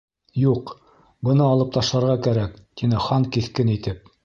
[0.43, 0.71] —Юҡ,
[1.27, 4.13] быны алып ташларға кәрәк, —тине Хан киҫкен итеп.